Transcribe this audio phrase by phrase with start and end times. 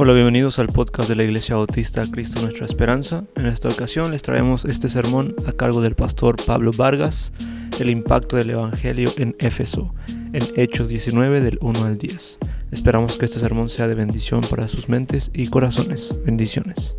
[0.00, 3.24] Hola, bienvenidos al podcast de la Iglesia Bautista Cristo Nuestra Esperanza.
[3.34, 7.32] En esta ocasión les traemos este sermón a cargo del pastor Pablo Vargas,
[7.80, 12.38] el impacto del Evangelio en Éfeso, en Hechos 19 del 1 al 10.
[12.70, 16.14] Esperamos que este sermón sea de bendición para sus mentes y corazones.
[16.24, 16.94] Bendiciones.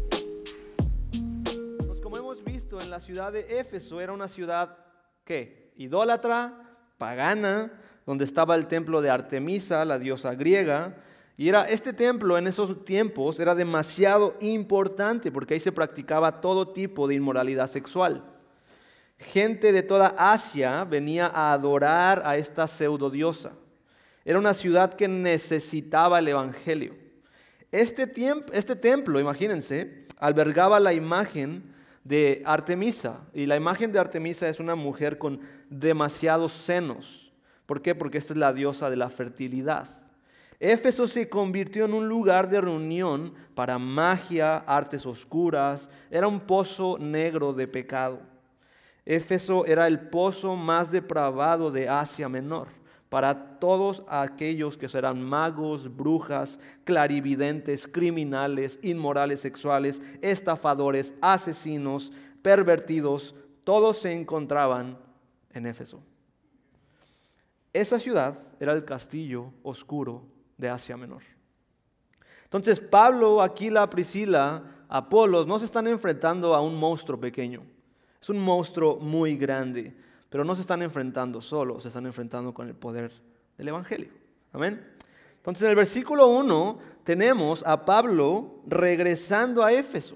[1.78, 4.76] Pues como hemos visto en la ciudad de Éfeso, era una ciudad
[5.24, 7.72] que idólatra, pagana,
[8.06, 10.98] donde estaba el templo de Artemisa, la diosa griega,
[11.40, 16.74] y era este templo en esos tiempos era demasiado importante porque ahí se practicaba todo
[16.74, 18.26] tipo de inmoralidad sexual.
[19.18, 23.54] Gente de toda Asia venía a adorar a esta pseudo diosa.
[24.26, 26.98] Era una ciudad que necesitaba el evangelio.
[27.72, 28.12] Este,
[28.52, 31.74] este templo, imagínense, albergaba la imagen
[32.04, 33.22] de Artemisa.
[33.34, 37.32] Y la imagen de Artemisa es una mujer con demasiados senos.
[37.66, 37.96] ¿Por qué?
[37.96, 39.99] Porque esta es la diosa de la fertilidad.
[40.60, 46.98] Éfeso se convirtió en un lugar de reunión para magia, artes oscuras, era un pozo
[47.00, 48.20] negro de pecado.
[49.06, 52.68] Éfeso era el pozo más depravado de Asia Menor
[53.08, 62.12] para todos aquellos que serán magos, brujas, clarividentes, criminales, inmorales sexuales, estafadores, asesinos,
[62.44, 64.98] pervertidos, todos se encontraban
[65.54, 66.04] en Éfeso.
[67.74, 71.24] Esa ciudad era el castillo oscuro de Asia Menor.
[72.44, 77.64] Entonces Pablo, Aquila, Priscila, Apolos no se están enfrentando a un monstruo pequeño.
[78.22, 79.96] Es un monstruo muy grande,
[80.30, 83.12] pero no se están enfrentando solo, se están enfrentando con el poder
[83.58, 84.10] del Evangelio.
[84.52, 84.86] Amén.
[85.38, 90.16] Entonces en el versículo 1 tenemos a Pablo regresando a Éfeso.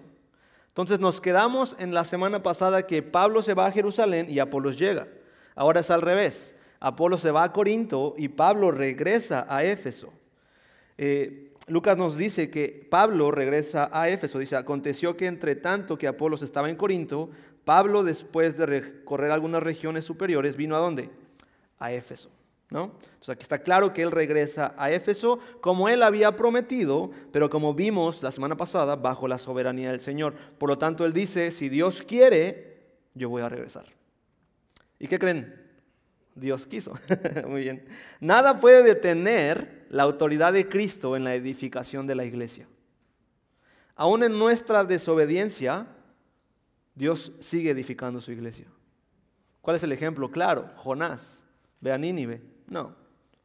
[0.68, 4.78] Entonces nos quedamos en la semana pasada que Pablo se va a Jerusalén y Apolos
[4.78, 5.08] llega.
[5.56, 6.56] Ahora es al revés.
[6.80, 10.12] Apolo se va a Corinto y Pablo regresa a Éfeso.
[11.06, 14.40] Eh, Lucas nos dice que Pablo regresa a Éfeso.
[14.40, 17.30] Dice, aconteció que entre tanto que Apolos estaba en Corinto,
[17.66, 21.10] Pablo después de recorrer algunas regiones superiores, vino a dónde?
[21.78, 22.30] A Éfeso.
[22.70, 22.94] ¿no?
[23.04, 27.74] Entonces aquí está claro que él regresa a Éfeso como él había prometido, pero como
[27.74, 30.36] vimos la semana pasada, bajo la soberanía del Señor.
[30.58, 32.78] Por lo tanto, él dice, si Dios quiere,
[33.14, 33.88] yo voy a regresar.
[35.00, 35.54] ¿Y qué creen?
[36.34, 36.94] Dios quiso.
[37.48, 37.84] Muy bien.
[38.22, 42.68] Nada puede detener la autoridad de Cristo en la edificación de la iglesia.
[43.96, 45.86] Aún en nuestra desobediencia,
[46.96, 48.66] Dios sigue edificando su iglesia.
[49.62, 50.32] ¿Cuál es el ejemplo?
[50.32, 51.46] Claro, Jonás.
[51.80, 52.42] Ve a Nínive.
[52.66, 52.96] No.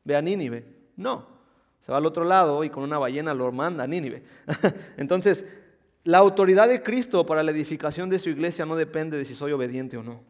[0.05, 0.65] Ve a Nínive.
[0.97, 1.27] No.
[1.83, 4.23] Se va al otro lado y con una ballena lo manda a Nínive.
[4.97, 5.45] Entonces,
[6.05, 9.53] la autoridad de Cristo para la edificación de su iglesia no depende de si soy
[9.53, 10.23] obediente o no.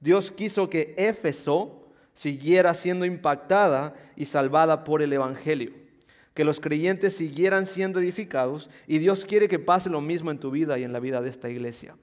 [0.00, 1.87] Dios quiso que Éfeso
[2.18, 5.70] siguiera siendo impactada y salvada por el Evangelio.
[6.34, 10.50] Que los creyentes siguieran siendo edificados y Dios quiere que pase lo mismo en tu
[10.50, 11.94] vida y en la vida de esta iglesia.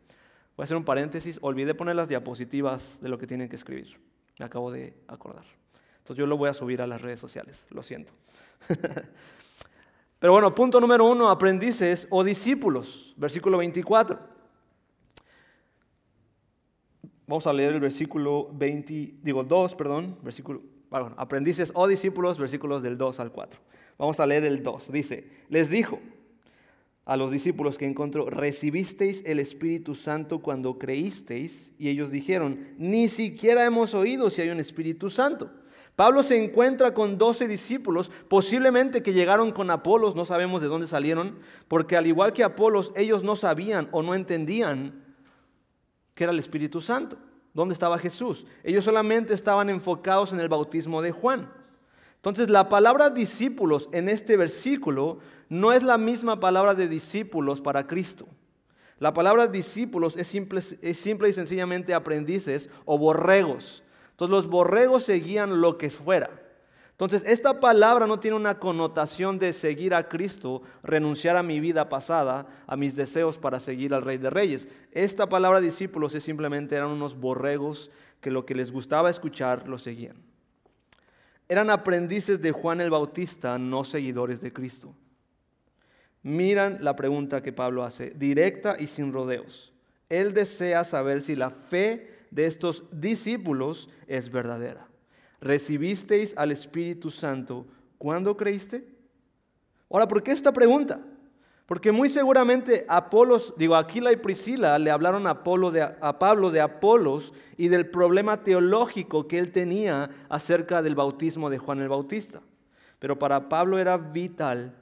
[0.55, 3.99] Voy a hacer un paréntesis, olvidé poner las diapositivas de lo que tienen que escribir.
[4.39, 5.43] Me acabo de acordar.
[5.97, 8.13] Entonces yo lo voy a subir a las redes sociales, lo siento.
[10.19, 14.34] Pero bueno, punto número uno, aprendices o discípulos, versículo 24.
[17.27, 22.83] Vamos a leer el versículo 20, digo 2, perdón, versículo, bueno, aprendices o discípulos, versículos
[22.83, 23.59] del 2 al 4.
[23.97, 24.91] Vamos a leer el 2.
[24.91, 25.99] Dice, les dijo
[27.05, 33.07] a los discípulos que encontró, recibisteis el Espíritu Santo cuando creísteis, y ellos dijeron, ni
[33.07, 35.51] siquiera hemos oído si hay un Espíritu Santo.
[35.95, 40.87] Pablo se encuentra con 12 discípulos, posiblemente que llegaron con Apolos, no sabemos de dónde
[40.87, 45.04] salieron, porque al igual que Apolos, ellos no sabían o no entendían
[46.15, 47.17] que era el Espíritu Santo.
[47.53, 48.47] ¿Dónde estaba Jesús?
[48.63, 51.51] Ellos solamente estaban enfocados en el bautismo de Juan.
[52.15, 57.85] Entonces la palabra discípulos en este versículo no es la misma palabra de discípulos para
[57.85, 58.25] Cristo.
[58.97, 63.83] La palabra discípulos es simple, es simple y sencillamente aprendices o borregos.
[64.11, 66.44] Entonces los borregos seguían lo que fuera.
[66.95, 71.89] Entonces, esta palabra no tiene una connotación de seguir a Cristo, renunciar a mi vida
[71.89, 74.69] pasada, a mis deseos para seguir al Rey de Reyes.
[74.93, 79.77] Esta palabra discípulos es simplemente eran unos borregos que lo que les gustaba escuchar lo
[79.77, 80.15] seguían.
[81.49, 84.95] Eran aprendices de Juan el Bautista, no seguidores de Cristo.
[86.23, 89.73] Miran la pregunta que Pablo hace, directa y sin rodeos.
[90.07, 94.87] Él desea saber si la fe de estos discípulos es verdadera
[95.45, 98.87] recibisteis al Espíritu Santo ¿cuándo creíste?
[99.89, 100.99] Ahora, ¿por qué esta pregunta?
[101.65, 106.51] Porque muy seguramente Apolos, digo, Aquila y Priscila le hablaron a, Apolo de, a Pablo
[106.51, 111.89] de Apolos y del problema teológico que él tenía acerca del bautismo de Juan el
[111.89, 112.41] Bautista.
[112.99, 114.75] Pero para Pablo era vital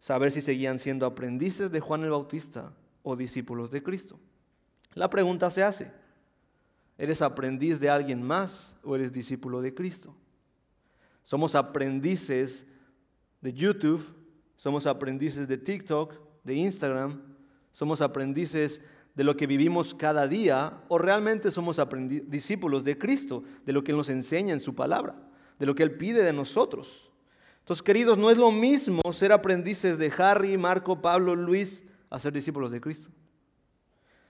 [0.00, 2.72] saber si seguían siendo aprendices de Juan el Bautista
[3.02, 4.18] o discípulos de Cristo.
[4.94, 5.92] La pregunta se hace,
[7.00, 10.14] ¿eres aprendiz de alguien más o eres discípulo de Cristo?
[11.22, 12.66] Somos aprendices
[13.40, 14.06] de YouTube,
[14.56, 16.14] somos aprendices de TikTok,
[16.44, 17.22] de Instagram,
[17.72, 18.82] somos aprendices
[19.14, 21.80] de lo que vivimos cada día o realmente somos
[22.26, 25.16] discípulos de Cristo, de lo que Él nos enseña en su palabra,
[25.58, 27.10] de lo que Él pide de nosotros.
[27.60, 32.34] Entonces, queridos, no es lo mismo ser aprendices de Harry, Marco, Pablo, Luis, a ser
[32.34, 33.10] discípulos de Cristo.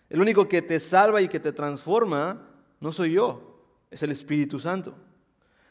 [0.09, 2.50] El único que te salva y que te transforma
[2.81, 3.59] no soy yo,
[3.91, 4.95] es el Espíritu Santo.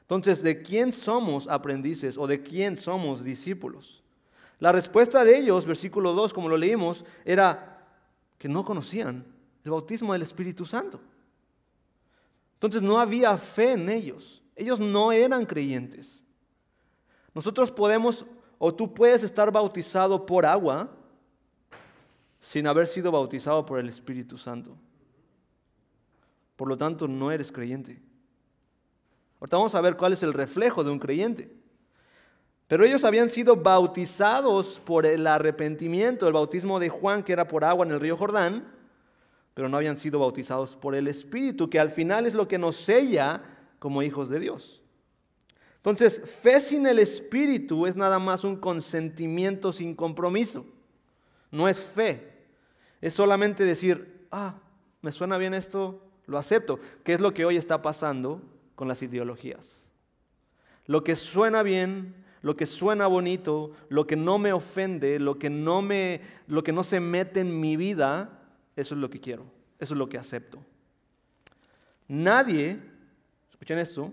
[0.02, 4.04] Entonces, ¿de quién somos aprendices o de quién somos discípulos?
[4.60, 7.88] La respuesta de ellos, versículo 2, como lo leímos, era
[8.38, 9.26] que no conocían
[9.64, 11.00] el bautismo del Espíritu Santo.
[12.56, 14.44] Entonces no había fe en ellos.
[14.56, 16.24] Ellos no eran creyentes.
[17.34, 18.26] Nosotros podemos,
[18.58, 20.90] o tú puedes estar bautizado por agua
[22.42, 24.76] sin haber sido bautizado por el Espíritu Santo.
[26.60, 28.02] Por lo tanto, no eres creyente.
[29.40, 31.56] Ahorita vamos a ver cuál es el reflejo de un creyente.
[32.68, 37.64] Pero ellos habían sido bautizados por el arrepentimiento, el bautismo de Juan, que era por
[37.64, 38.68] agua en el río Jordán,
[39.54, 42.76] pero no habían sido bautizados por el Espíritu, que al final es lo que nos
[42.76, 43.42] sella
[43.80, 44.84] como hijos de Dios.
[45.78, 50.66] Entonces, fe sin el Espíritu es nada más un consentimiento sin compromiso.
[51.52, 52.34] No es fe.
[53.00, 54.56] Es solamente decir, ah,
[55.02, 58.42] me suena bien esto, lo acepto, que es lo que hoy está pasando
[58.76, 59.86] con las ideologías.
[60.86, 65.50] Lo que suena bien, lo que suena bonito, lo que no me ofende, lo que
[65.50, 68.30] no, me, lo que no se mete en mi vida,
[68.76, 69.44] eso es lo que quiero,
[69.80, 70.60] eso es lo que acepto.
[72.08, 72.80] Nadie,
[73.52, 74.12] escuchen esto,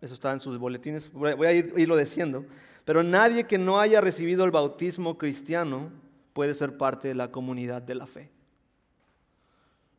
[0.00, 2.44] eso está en sus boletines, voy a irlo diciendo,
[2.84, 5.90] pero nadie que no haya recibido el bautismo cristiano
[6.32, 8.33] puede ser parte de la comunidad de la fe.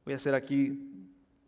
[0.06, 0.80] Voy a ser aquí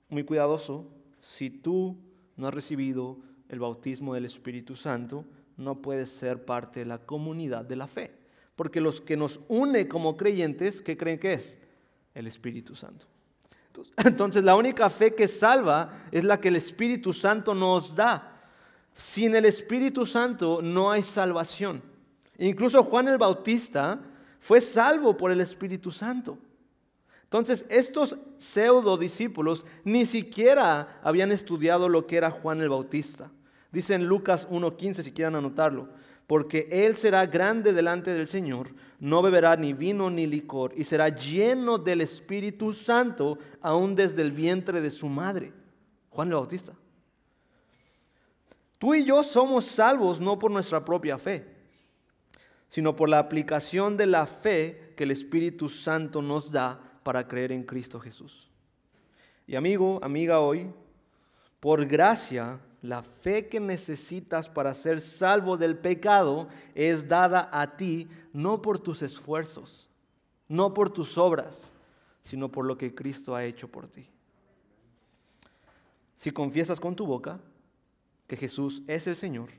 [0.10, 0.88] muy cuidadoso.
[1.22, 1.96] Si tú
[2.36, 3.18] no has recibido
[3.50, 5.26] el bautismo del Espíritu Santo,
[5.58, 8.12] no puedes ser parte de la comunidad de la fe.
[8.56, 11.58] Porque los que nos une como creyentes, ¿qué creen que es?
[12.16, 13.06] El Espíritu Santo.
[13.98, 18.42] Entonces la única fe que salva es la que el Espíritu Santo nos da.
[18.94, 21.84] Sin el Espíritu Santo no hay salvación.
[22.40, 24.00] Incluso Juan el Bautista
[24.40, 26.40] fue salvo por el Espíritu Santo.
[27.28, 33.30] Entonces, estos pseudo discípulos ni siquiera habían estudiado lo que era Juan el Bautista.
[33.70, 35.90] Dice en Lucas 1.15, si quieren anotarlo,
[36.26, 38.70] porque él será grande delante del Señor,
[39.02, 44.32] no beberá ni vino ni licor, y será lleno del Espíritu Santo aún desde el
[44.32, 45.52] vientre de su madre.
[46.10, 46.74] Juan el Bautista.
[48.80, 51.46] Tú y yo somos salvos no por nuestra propia fe,
[52.70, 57.54] sino por la aplicación de la fe que el Espíritu Santo nos da para creer
[57.54, 58.50] en Cristo Jesús.
[59.48, 60.70] Y amigo, amiga, hoy,
[61.62, 68.10] por gracia, la fe que necesitas para ser salvo del pecado es dada a ti
[68.34, 69.90] no por tus esfuerzos,
[70.50, 71.72] no por tus obras,
[72.24, 74.10] sino por lo que Cristo ha hecho por ti.
[76.18, 77.40] Si confiesas con tu boca
[78.28, 79.52] que Jesús es el Señor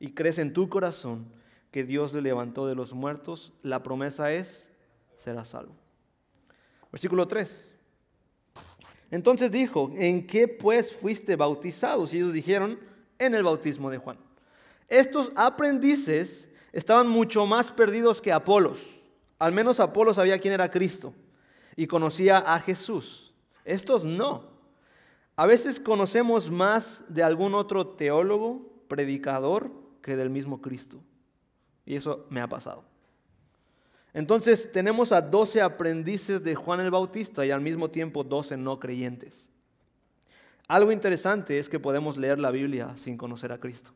[0.00, 1.26] y crees en tu corazón
[1.70, 4.70] que Dios le levantó de los muertos, la promesa es,
[5.18, 5.74] serás salvo.
[6.90, 7.74] Versículo 3.
[9.10, 12.12] Entonces dijo, ¿en qué pues fuiste bautizados?
[12.12, 12.78] Y ellos dijeron,
[13.18, 14.18] en el bautismo de Juan.
[14.88, 18.78] Estos aprendices estaban mucho más perdidos que Apolos.
[19.38, 21.14] Al menos Apolos sabía quién era Cristo
[21.76, 23.32] y conocía a Jesús.
[23.64, 24.58] Estos no.
[25.36, 29.70] A veces conocemos más de algún otro teólogo, predicador,
[30.02, 31.00] que del mismo Cristo.
[31.86, 32.84] Y eso me ha pasado.
[34.14, 38.78] Entonces tenemos a 12 aprendices de Juan el Bautista y al mismo tiempo 12 no
[38.78, 39.48] creyentes.
[40.66, 43.90] Algo interesante es que podemos leer la Biblia sin conocer a Cristo.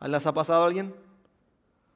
[0.00, 0.94] ¿Les ha pasado a alguien?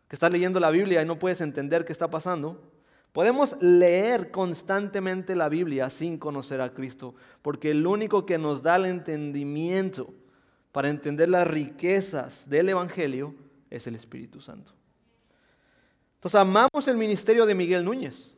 [0.09, 2.73] Que está leyendo la Biblia y no puedes entender qué está pasando.
[3.13, 8.77] Podemos leer constantemente la Biblia sin conocer a Cristo, porque el único que nos da
[8.77, 10.13] el entendimiento
[10.71, 13.35] para entender las riquezas del Evangelio
[13.71, 14.73] es el Espíritu Santo.
[16.17, 18.35] Entonces amamos el ministerio de Miguel Núñez.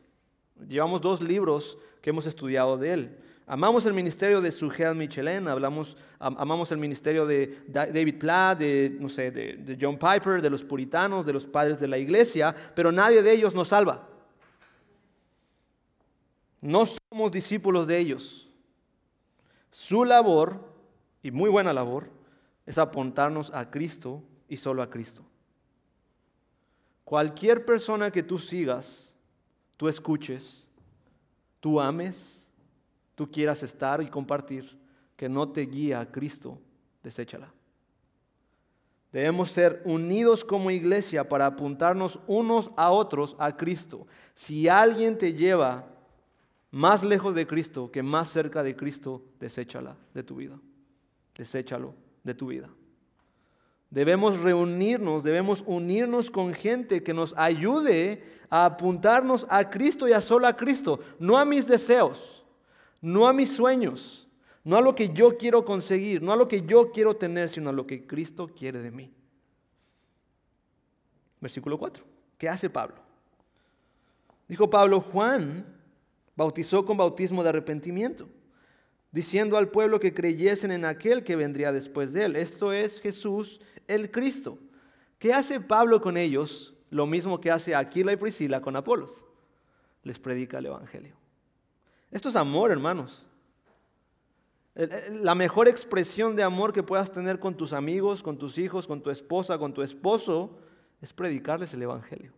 [0.67, 3.17] Llevamos dos libros que hemos estudiado de él.
[3.47, 9.09] Amamos el ministerio de Sujel Michelin, hablamos, amamos el ministerio de David Platt, de, no
[9.09, 13.23] sé, de, John Piper, de los puritanos, de los padres de la iglesia, pero nadie
[13.23, 14.07] de ellos nos salva.
[16.61, 18.47] No somos discípulos de ellos.
[19.71, 20.71] Su labor,
[21.23, 22.11] y muy buena labor,
[22.67, 25.23] es apuntarnos a Cristo y solo a Cristo.
[27.09, 29.11] Cualquier persona que tú sigas,
[29.77, 30.67] tú escuches,
[31.59, 32.45] tú ames,
[33.15, 34.77] tú quieras estar y compartir,
[35.15, 36.59] que no te guía a Cristo,
[37.01, 37.51] deséchala.
[39.11, 44.05] Debemos ser unidos como iglesia para apuntarnos unos a otros a Cristo.
[44.35, 45.87] Si alguien te lleva
[46.69, 50.59] más lejos de Cristo que más cerca de Cristo, deséchala de tu vida.
[51.35, 52.69] Deséchalo de tu vida.
[53.89, 60.21] Debemos reunirnos, debemos unirnos con gente que nos ayude a apuntarnos a Cristo y a
[60.21, 62.43] solo a Cristo, no a mis deseos,
[63.01, 64.27] no a mis sueños,
[64.63, 67.69] no a lo que yo quiero conseguir, no a lo que yo quiero tener, sino
[67.69, 69.11] a lo que Cristo quiere de mí.
[71.41, 72.03] Versículo 4.
[72.37, 72.97] ¿Qué hace Pablo?
[74.47, 75.65] Dijo Pablo, Juan
[76.35, 78.27] bautizó con bautismo de arrepentimiento,
[79.11, 82.35] diciendo al pueblo que creyesen en aquel que vendría después de él.
[82.35, 84.57] Esto es Jesús el Cristo.
[85.17, 86.75] ¿Qué hace Pablo con ellos?
[86.89, 89.25] Lo mismo que hace Aquila y Priscila con Apolos.
[90.03, 91.15] Les predica el Evangelio.
[92.11, 93.25] Esto es amor, hermanos.
[95.11, 99.01] La mejor expresión de amor que puedas tener con tus amigos, con tus hijos, con
[99.01, 100.57] tu esposa, con tu esposo,
[101.01, 102.31] es predicarles el Evangelio.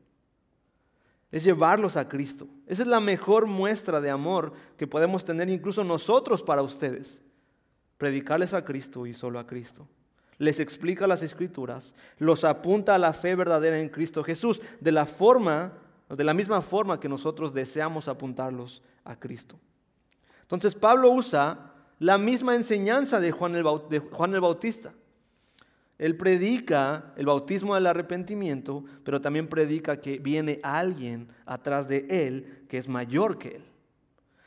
[1.31, 2.47] Es llevarlos a Cristo.
[2.67, 7.21] Esa es la mejor muestra de amor que podemos tener incluso nosotros para ustedes.
[7.97, 9.87] Predicarles a Cristo y solo a Cristo.
[10.37, 15.05] Les explica las escrituras, los apunta a la fe verdadera en Cristo Jesús, de la
[15.05, 15.73] forma,
[16.09, 19.59] de la misma forma que nosotros deseamos apuntarlos a Cristo.
[20.41, 24.91] Entonces Pablo usa la misma enseñanza de Juan el, Bautista.
[26.01, 32.65] Él predica el bautismo del arrepentimiento, pero también predica que viene alguien atrás de él
[32.67, 33.63] que es mayor que él.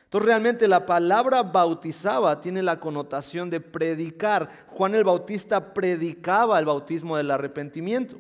[0.02, 4.66] Entonces realmente la palabra bautizaba tiene la connotación de predicar.
[4.66, 8.16] Juan el Bautista predicaba el bautismo del arrepentimiento.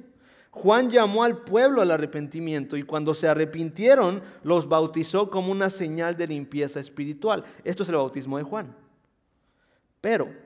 [0.52, 6.16] Juan llamó al pueblo al arrepentimiento y cuando se arrepintieron los bautizó como una señal
[6.16, 7.42] de limpieza espiritual.
[7.64, 8.76] Esto es el bautismo de Juan.
[10.00, 10.43] Pero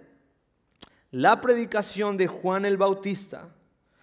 [1.11, 3.49] la predicación de Juan el Bautista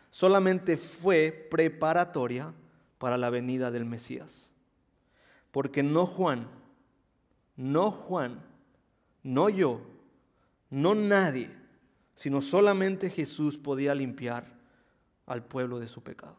[0.09, 2.53] solamente fue preparatoria
[2.97, 4.49] para la venida del Mesías.
[5.51, 6.47] Porque no Juan,
[7.55, 8.41] no Juan,
[9.23, 9.81] no yo,
[10.69, 11.49] no nadie,
[12.15, 14.47] sino solamente Jesús podía limpiar
[15.25, 16.37] al pueblo de su pecado.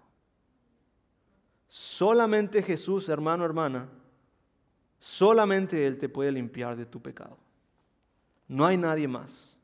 [1.68, 3.88] Solamente Jesús, hermano, hermana,
[4.98, 7.38] solamente Él te puede limpiar de tu pecado.
[8.48, 9.55] No hay nadie más.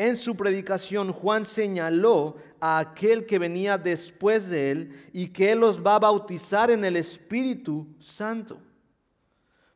[0.00, 5.60] En su predicación Juan señaló a aquel que venía después de él y que él
[5.60, 8.56] los va a bautizar en el Espíritu Santo.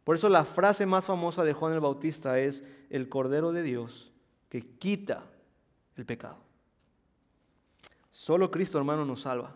[0.02, 4.14] Por eso la frase más famosa de Juan el Bautista es el Cordero de Dios
[4.48, 5.24] que quita
[5.94, 6.38] el pecado.
[8.10, 9.54] Solo Cristo, hermano, nos salva.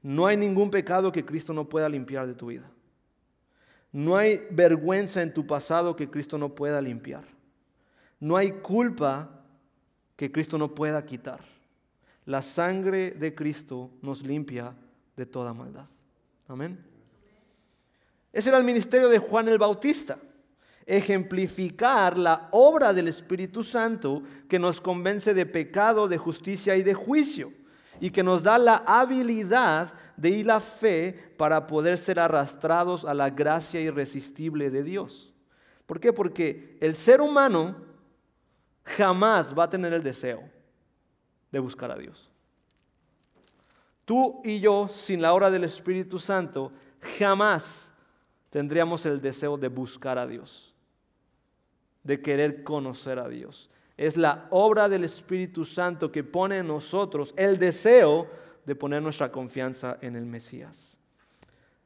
[0.00, 2.70] No hay ningún pecado que Cristo no pueda limpiar de tu vida.
[3.92, 7.24] No hay vergüenza en tu pasado que Cristo no pueda limpiar.
[8.18, 9.40] No hay culpa
[10.22, 11.40] que Cristo no pueda quitar.
[12.26, 14.72] La sangre de Cristo nos limpia
[15.16, 15.86] de toda maldad.
[16.46, 16.78] Amén.
[18.32, 20.20] Ese era el ministerio de Juan el Bautista.
[20.86, 26.94] Ejemplificar la obra del Espíritu Santo que nos convence de pecado, de justicia y de
[26.94, 27.52] juicio
[27.98, 33.12] y que nos da la habilidad de ir la fe para poder ser arrastrados a
[33.12, 35.34] la gracia irresistible de Dios.
[35.84, 36.12] ¿Por qué?
[36.12, 37.90] Porque el ser humano
[38.84, 40.42] jamás va a tener el deseo
[41.50, 42.30] de buscar a Dios.
[44.04, 46.72] Tú y yo, sin la obra del Espíritu Santo,
[47.18, 47.90] jamás
[48.50, 50.74] tendríamos el deseo de buscar a Dios,
[52.02, 57.32] de querer conocer a Dios es la obra del Espíritu Santo que pone en nosotros
[57.36, 58.26] el deseo
[58.64, 60.96] de poner nuestra confianza en el Mesías.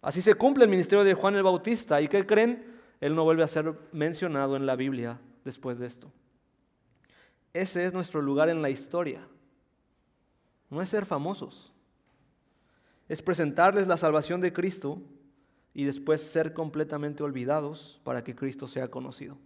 [0.01, 2.01] Así se cumple el ministerio de Juan el Bautista.
[2.01, 2.75] ¿Y qué creen?
[3.01, 6.11] Él no vuelve a ser mencionado en la Biblia después de esto.
[7.57, 9.27] Ese es nuestro lugar en la historia.
[10.69, 11.73] No es ser famosos.
[13.09, 15.01] Es presentarles la salvación de Cristo
[15.73, 19.39] y después ser completamente olvidados para que Cristo sea conocido.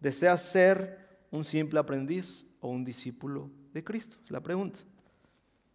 [0.00, 4.16] ¿Deseas ser un simple aprendiz o un discípulo de Cristo?
[4.24, 4.78] Es la pregunta.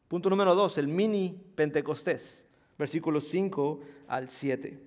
[0.07, 2.43] Punto número dos, el mini Pentecostés,
[2.79, 4.79] versículos 5 al 7.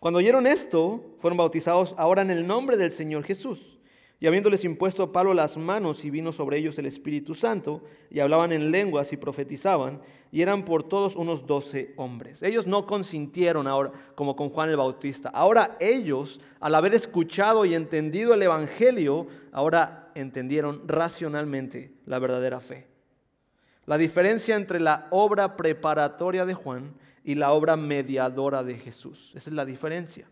[0.00, 3.78] Cuando oyeron esto, fueron bautizados ahora en el nombre del Señor Jesús.
[4.22, 8.20] Y habiéndoles impuesto a Pablo las manos y vino sobre ellos el Espíritu Santo, y
[8.20, 10.00] hablaban en lenguas y profetizaban,
[10.30, 12.40] y eran por todos unos doce hombres.
[12.44, 15.28] Ellos no consintieron ahora como con Juan el Bautista.
[15.30, 22.86] Ahora ellos, al haber escuchado y entendido el Evangelio, ahora entendieron racionalmente la verdadera fe.
[23.86, 29.32] La diferencia entre la obra preparatoria de Juan y la obra mediadora de Jesús.
[29.34, 30.28] Esa es la diferencia.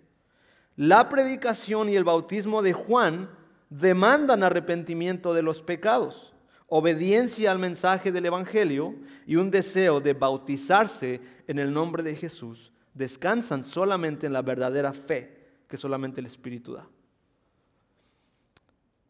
[0.76, 3.39] La predicación y el bautismo de Juan
[3.70, 6.34] demandan arrepentimiento de los pecados,
[6.66, 8.96] obediencia al mensaje del Evangelio
[9.26, 12.72] y un deseo de bautizarse en el nombre de Jesús.
[12.92, 16.86] Descansan solamente en la verdadera fe que solamente el Espíritu da.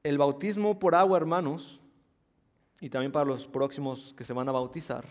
[0.03, 1.81] El bautismo por agua, hermanos,
[2.81, 5.05] y también para los próximos que se van a bautizar,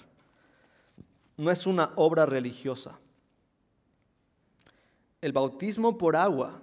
[1.37, 2.99] no es una obra religiosa.
[5.21, 6.59] El bautismo por agua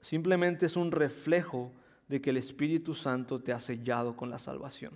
[0.00, 1.72] simplemente es un reflejo
[2.08, 4.92] de que el Espíritu Santo te ha sellado con la salvación.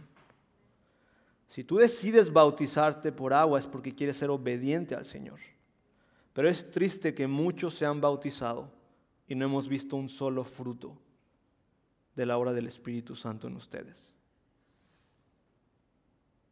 [1.48, 5.40] Si tú decides bautizarte por agua es porque quieres ser obediente al Señor.
[6.32, 8.70] Pero es triste que muchos se han bautizado
[9.26, 10.96] y no hemos visto un solo fruto
[12.14, 14.14] de la obra del Espíritu Santo en ustedes.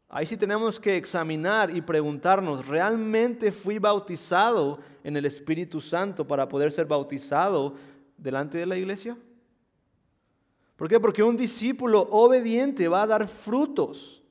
[0.09, 6.49] Ahí sí tenemos que examinar y preguntarnos, ¿realmente fui bautizado en el Espíritu Santo para
[6.49, 7.75] poder ser bautizado
[8.17, 9.19] delante de la iglesia?
[10.78, 11.00] ¿Por qué?
[11.00, 14.23] Porque un discípulo obediente va a dar frutos,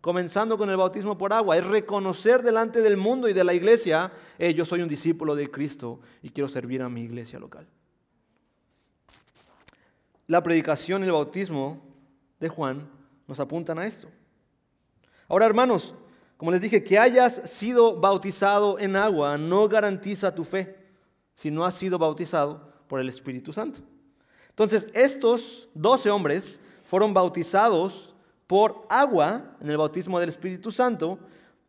[0.00, 1.58] comenzando con el bautismo por agua.
[1.58, 4.10] Es reconocer delante del mundo y de la iglesia,
[4.56, 7.68] yo soy un discípulo de Cristo y quiero servir a mi iglesia local.
[10.28, 11.82] La predicación y el bautismo
[12.40, 12.88] de Juan
[13.28, 14.08] nos apuntan a esto.
[15.28, 15.94] Ahora, hermanos,
[16.38, 20.74] como les dije, que hayas sido bautizado en agua no garantiza tu fe
[21.34, 23.91] si no has sido bautizado por el Espíritu Santo.
[24.52, 28.14] Entonces, estos doce hombres fueron bautizados
[28.46, 31.18] por agua en el bautismo del Espíritu Santo,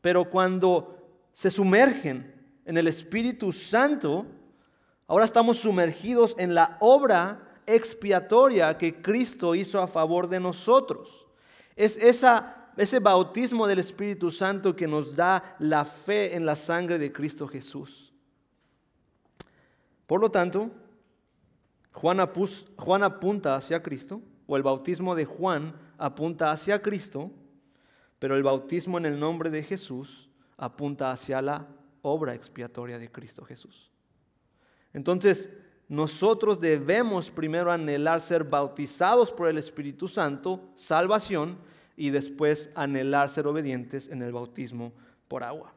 [0.01, 0.97] pero cuando
[1.33, 2.33] se sumergen
[2.65, 4.25] en el Espíritu Santo,
[5.07, 11.25] ahora estamos sumergidos en la obra expiatoria que Cristo hizo a favor de nosotros.
[11.75, 16.97] Es esa ese bautismo del Espíritu Santo que nos da la fe en la sangre
[16.97, 18.11] de Cristo Jesús.
[20.07, 20.71] Por lo tanto,
[21.93, 22.19] Juan,
[23.03, 27.31] apunta hacia Cristo, o el bautismo de Juan apunta hacia Cristo,
[28.19, 31.67] pero el bautismo en el nombre de Jesús apunta hacia la
[32.01, 33.91] obra expiatoria de Cristo Jesús.
[34.91, 35.49] Entonces,
[35.87, 41.57] nosotros debemos primero anhelar ser bautizados por el Espíritu Santo, salvación,
[41.95, 44.93] y después anhelar ser obedientes en el bautismo
[45.27, 45.73] por agua.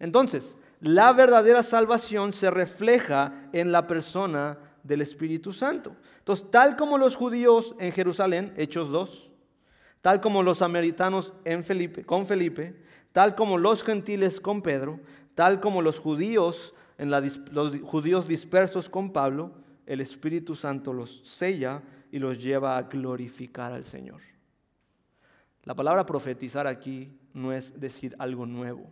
[0.00, 5.96] Entonces, la verdadera salvación se refleja en la persona del Espíritu Santo.
[6.18, 9.30] Entonces, tal como los judíos en Jerusalén, Hechos 2,
[10.00, 11.32] tal como los samaritanos
[12.06, 15.00] con Felipe, tal como los gentiles con Pedro,
[15.34, 19.52] tal como los judíos, en los judíos dispersos con Pablo,
[19.86, 24.20] el Espíritu Santo los sella y los lleva a glorificar al Señor.
[25.64, 28.90] La palabra profetizar aquí no es decir algo nuevo.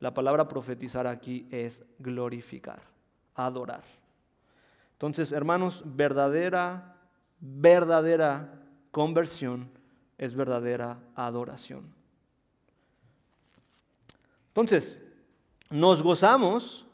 [0.00, 2.82] La palabra profetizar aquí es glorificar,
[3.34, 3.84] adorar.
[4.98, 6.96] Entonces, hermanos, verdadera,
[7.38, 9.70] verdadera conversión
[10.18, 11.94] es verdadera adoración.
[14.48, 14.98] Entonces,
[15.70, 16.84] nos gozamos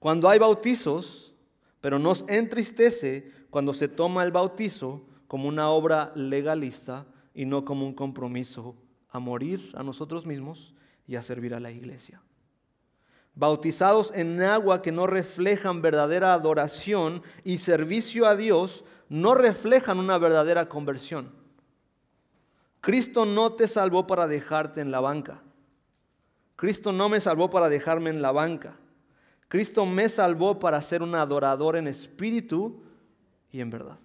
[0.00, 1.32] cuando hay bautizos,
[1.80, 7.86] pero nos entristece cuando se toma el bautizo como una obra legalista y no como
[7.86, 8.74] un compromiso
[9.10, 10.74] a morir a nosotros mismos
[11.06, 12.20] y a servir a la iglesia.
[13.36, 20.18] Bautizados en agua que no reflejan verdadera adoración y servicio a Dios, no reflejan una
[20.18, 21.32] verdadera conversión.
[22.80, 25.42] Cristo no te salvó para dejarte en la banca.
[26.54, 28.76] Cristo no me salvó para dejarme en la banca.
[29.48, 32.82] Cristo me salvó para ser un adorador en espíritu
[33.50, 33.98] y en verdad.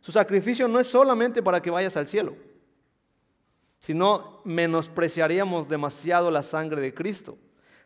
[0.00, 2.34] Su sacrificio no es solamente para que vayas al cielo,
[3.80, 7.38] sino menospreciaríamos demasiado la sangre de Cristo.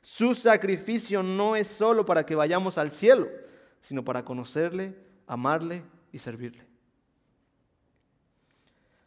[0.07, 3.29] Su sacrificio no es solo para que vayamos al cielo,
[3.81, 4.95] sino para conocerle,
[5.27, 6.65] amarle y servirle.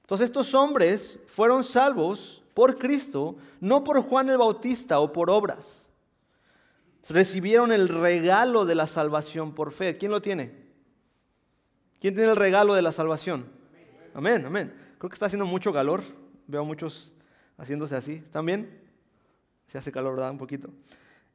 [0.01, 5.89] Entonces estos hombres fueron salvos por Cristo, no por Juan el Bautista o por obras.
[7.07, 9.95] Recibieron el regalo de la salvación por fe.
[9.97, 10.51] ¿Quién lo tiene?
[12.01, 13.45] ¿Quién tiene el regalo de la salvación?
[14.13, 14.75] Amén, amén.
[14.97, 16.03] Creo que está haciendo mucho calor.
[16.45, 17.13] Veo muchos
[17.57, 18.15] haciéndose así.
[18.15, 18.88] ¿Están bien?
[19.71, 20.31] Se hace calor, ¿verdad?
[20.31, 20.69] Un poquito.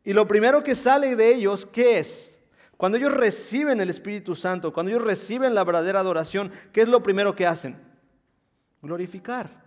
[0.02, 2.38] Y lo primero que sale de ellos, ¿qué es?
[2.76, 7.02] Cuando ellos reciben el Espíritu Santo, cuando ellos reciben la verdadera adoración, ¿qué es lo
[7.02, 7.76] primero que hacen?
[8.82, 9.62] Glorificar.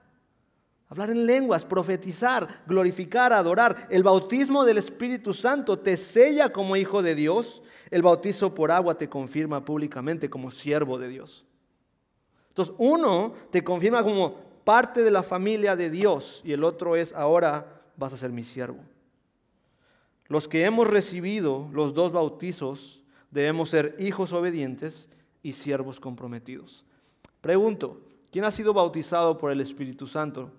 [0.89, 3.87] Hablar en lenguas, profetizar, glorificar, adorar.
[3.89, 7.61] El bautismo del Espíritu Santo te sella como hijo de Dios.
[7.89, 11.45] El bautizo por agua te confirma públicamente como siervo de Dios.
[12.49, 17.13] Entonces, uno te confirma como parte de la familia de Dios y el otro es
[17.13, 18.79] ahora vas a ser mi siervo.
[20.27, 25.09] Los que hemos recibido los dos bautizos debemos ser hijos obedientes
[25.43, 26.85] y siervos comprometidos.
[27.41, 30.51] Pregunto, ¿quién ha sido bautizado por el Espíritu Santo?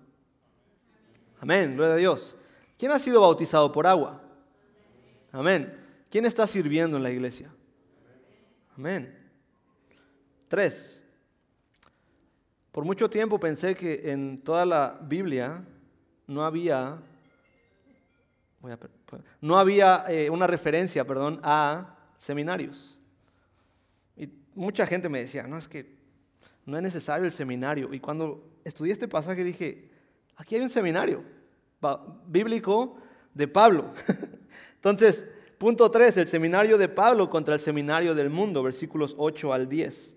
[1.39, 2.35] Amén, gloria a Dios.
[2.77, 4.21] ¿Quién ha sido bautizado por agua?
[5.31, 5.77] Amén.
[6.09, 7.53] ¿Quién está sirviendo en la iglesia?
[8.75, 9.15] Amén.
[10.47, 11.01] Tres.
[12.71, 15.63] Por mucho tiempo pensé que en toda la Biblia
[16.27, 16.97] no había,
[19.41, 22.99] no había eh, una referencia, perdón, a seminarios.
[24.17, 25.97] Y mucha gente me decía, no, es que
[26.65, 27.93] no es necesario el seminario.
[27.93, 29.89] Y cuando estudié este pasaje dije,
[30.35, 31.23] aquí hay un seminario
[32.27, 32.97] bíblico
[33.33, 33.93] de Pablo.
[34.75, 35.25] Entonces,
[35.57, 40.15] punto 3, el seminario de Pablo contra el seminario del mundo, versículos 8 al 10.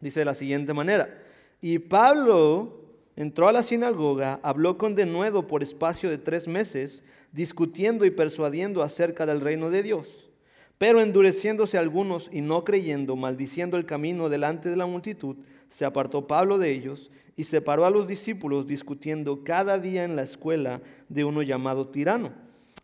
[0.00, 1.22] Dice de la siguiente manera,
[1.60, 2.84] y Pablo
[3.16, 7.02] entró a la sinagoga, habló con denuedo por espacio de tres meses,
[7.34, 10.30] discutiendo y persuadiendo acerca del reino de Dios.
[10.78, 15.36] Pero endureciéndose algunos y no creyendo, maldiciendo el camino delante de la multitud,
[15.68, 20.22] se apartó Pablo de ellos y separó a los discípulos discutiendo cada día en la
[20.22, 22.32] escuela de uno llamado tirano.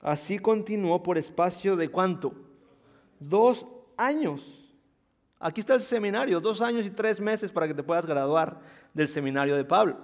[0.02, 2.34] Así continuó por espacio de cuánto?
[3.20, 4.74] Dos años.
[5.38, 8.60] Aquí está el seminario, dos años y tres meses para que te puedas graduar
[8.94, 9.98] del seminario de Pablo.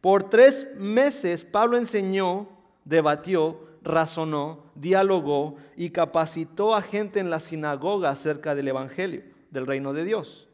[0.00, 2.48] Por tres meses Pablo enseñó,
[2.84, 9.92] debatió, razonó, dialogó y capacitó a gente en la sinagoga acerca del Evangelio, del reino
[9.92, 10.48] de Dios.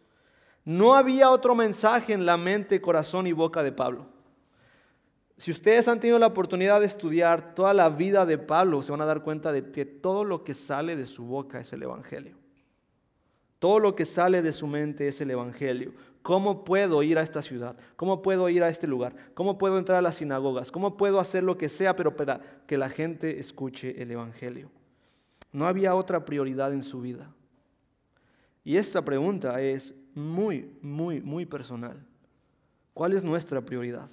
[0.65, 4.07] No había otro mensaje en la mente, corazón y boca de Pablo.
[5.39, 9.01] Si ustedes han tenido la oportunidad de estudiar toda la vida de Pablo, se van
[9.01, 12.37] a dar cuenta de que todo lo que sale de su boca es el Evangelio.
[13.61, 15.93] Todo lo que sale de su mente es el Evangelio.
[16.23, 17.77] ¿Cómo puedo ir a esta ciudad?
[17.97, 19.15] ¿Cómo puedo ir a este lugar?
[19.35, 20.71] ¿Cómo puedo entrar a las sinagogas?
[20.71, 24.71] ¿Cómo puedo hacer lo que sea, pero para que la gente escuche el Evangelio?
[25.53, 27.33] No había otra prioridad en su vida.
[28.65, 31.97] Y esta pregunta es muy, muy, muy personal.
[32.93, 34.11] ¿Cuál es nuestra prioridad?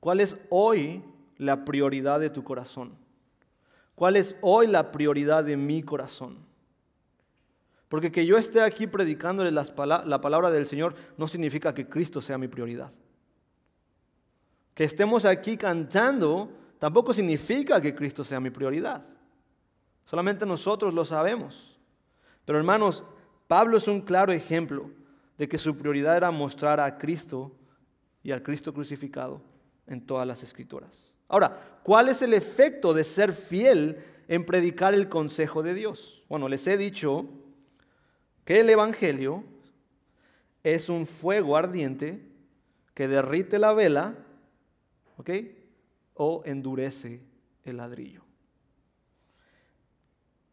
[0.00, 1.02] ¿Cuál es hoy
[1.36, 2.92] la prioridad de tu corazón?
[3.94, 6.38] ¿Cuál es hoy la prioridad de mi corazón?
[7.94, 12.36] Porque que yo esté aquí predicándole la palabra del Señor no significa que Cristo sea
[12.36, 12.90] mi prioridad.
[14.74, 19.06] Que estemos aquí cantando tampoco significa que Cristo sea mi prioridad.
[20.06, 21.78] Solamente nosotros lo sabemos.
[22.44, 23.04] Pero hermanos,
[23.46, 24.90] Pablo es un claro ejemplo
[25.38, 27.52] de que su prioridad era mostrar a Cristo
[28.24, 29.40] y al Cristo crucificado
[29.86, 31.12] en todas las escrituras.
[31.28, 36.24] Ahora, ¿cuál es el efecto de ser fiel en predicar el consejo de Dios?
[36.28, 37.28] Bueno, les he dicho
[38.44, 39.44] que el Evangelio
[40.62, 42.22] es un fuego ardiente
[42.94, 44.14] que derrite la vela,
[45.16, 45.30] ¿ok?
[46.14, 47.22] O endurece
[47.64, 48.22] el ladrillo.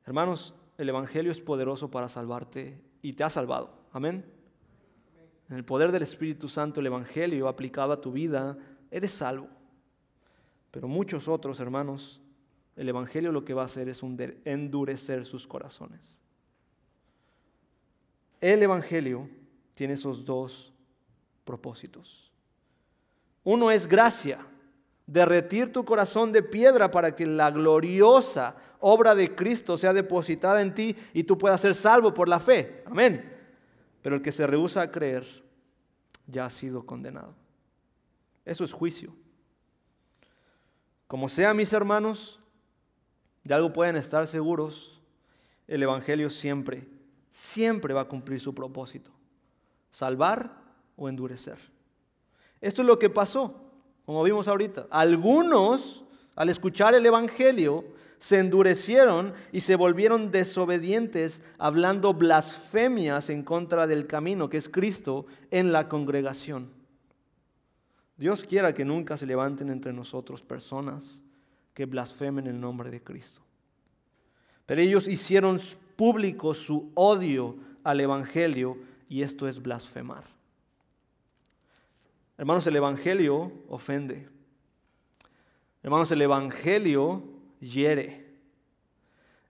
[0.06, 3.72] Hermanos, el Evangelio es poderoso para salvarte y te ha salvado.
[3.92, 4.26] Amén.
[5.50, 8.58] En el poder del Espíritu Santo, el Evangelio aplicado a tu vida,
[8.90, 9.48] eres salvo.
[10.72, 12.22] Pero muchos otros hermanos,
[12.76, 14.02] el Evangelio lo que va a hacer es
[14.46, 16.21] endurecer sus corazones.
[18.42, 19.30] El Evangelio
[19.76, 20.74] tiene esos dos
[21.46, 22.32] propósitos.
[23.44, 24.46] Uno es gracia,
[25.06, 30.74] derretir tu corazón de piedra para que la gloriosa obra de Cristo sea depositada en
[30.74, 32.84] ti y tú puedas ser salvo por la fe.
[32.86, 33.38] Amén.
[34.02, 35.26] Pero el que se rehúsa a creer
[36.28, 37.36] ya ha sido condenado.
[38.44, 39.14] Eso es juicio.
[41.08, 42.40] Como sea, mis hermanos,
[43.44, 45.02] de algo pueden estar seguros,
[45.68, 46.88] el Evangelio siempre,
[47.32, 49.12] siempre va a cumplir su propósito.
[49.92, 50.52] Salvar
[50.96, 51.58] o endurecer.
[52.60, 53.62] Esto es lo que pasó,
[54.06, 54.88] como vimos ahorita.
[54.90, 56.04] Algunos,
[56.36, 57.86] al escuchar el Evangelio,
[58.20, 65.26] se endurecieron y se volvieron desobedientes, hablando blasfemias en contra del camino que es Cristo
[65.50, 66.70] en la congregación.
[68.18, 71.24] Dios quiera que nunca se levanten entre nosotros personas
[71.74, 73.42] que blasfemen el nombre de Cristo.
[74.68, 75.60] Pero ellos hicieron
[75.96, 78.78] público su odio al Evangelio
[79.10, 80.24] y esto es blasfemar.
[82.38, 84.28] Hermanos, el Evangelio ofende.
[85.84, 87.24] Hermanos, el Evangelio
[87.60, 88.26] hiere.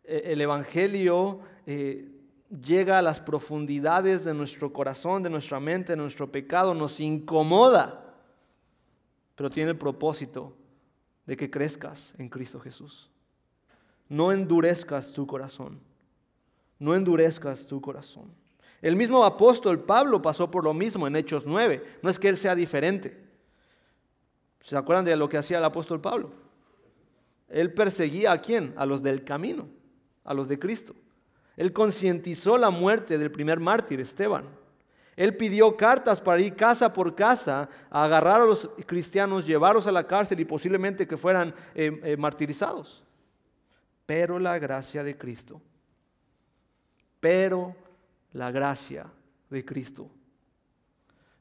[0.04, 2.10] E, el Evangelio eh,
[2.49, 8.15] llega a las profundidades de nuestro corazón, de nuestra mente, de nuestro pecado, nos incomoda,
[9.36, 10.54] pero tiene el propósito
[11.25, 13.10] de que crezcas en Cristo Jesús.
[14.10, 15.80] No endurezcas tu corazón,
[16.82, 18.34] no endurezcas tu corazón.
[18.82, 22.00] El mismo apóstol Pablo pasó por lo mismo en Hechos 9.
[22.02, 23.24] No es que él sea diferente.
[24.62, 26.32] ¿Se acuerdan de lo que hacía el apóstol Pablo?
[27.50, 28.74] Él perseguía a quién?
[28.78, 29.70] A los del camino,
[30.24, 30.96] a los de Cristo.
[31.56, 34.46] Él concientizó la muerte del primer mártir, Esteban.
[35.15, 39.91] Él pidió cartas para ir casa por casa a agarrar a los cristianos, llevarlos a
[39.91, 43.04] la cárcel y posiblemente que fueran eh, eh, martirizados.
[44.08, 45.62] Pero la gracia de Cristo.
[47.21, 47.73] Pero
[48.34, 49.05] la gracia
[49.49, 50.10] de Cristo.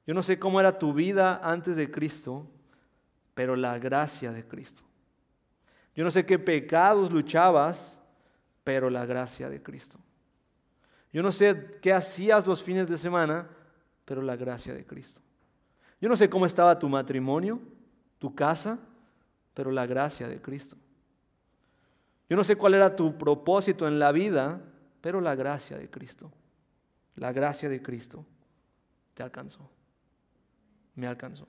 [0.07, 2.47] Yo no sé cómo era tu vida antes de Cristo,
[3.35, 4.83] pero la gracia de Cristo.
[5.95, 8.01] Yo no sé qué pecados luchabas,
[8.63, 9.99] pero la gracia de Cristo.
[11.13, 13.49] Yo no sé qué hacías los fines de semana,
[14.05, 15.21] pero la gracia de Cristo.
[16.01, 17.61] Yo no sé cómo estaba tu matrimonio,
[18.19, 18.79] tu casa,
[19.55, 20.77] pero la gracia de Cristo.
[22.29, 24.61] Yo no sé cuál era tu propósito en la vida,
[25.01, 26.31] pero la gracia de Cristo.
[27.17, 28.25] La gracia de Cristo
[29.15, 29.71] te alcanzó.
[30.95, 31.47] Me alcanzó.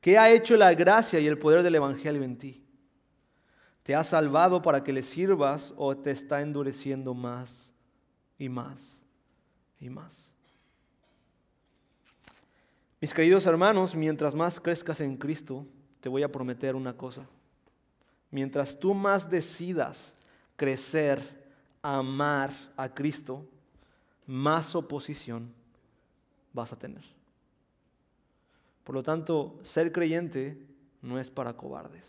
[0.00, 2.64] ¿Qué ha hecho la gracia y el poder del Evangelio en ti?
[3.82, 7.72] ¿Te ha salvado para que le sirvas o te está endureciendo más
[8.38, 9.02] y más
[9.78, 10.30] y más?
[13.00, 15.66] Mis queridos hermanos, mientras más crezcas en Cristo,
[16.00, 17.26] te voy a prometer una cosa.
[18.30, 20.14] Mientras tú más decidas
[20.56, 21.43] crecer,
[21.84, 23.46] amar a Cristo,
[24.26, 25.52] más oposición
[26.54, 27.04] vas a tener.
[28.82, 30.66] Por lo tanto, ser creyente
[31.02, 32.04] no es para cobardes.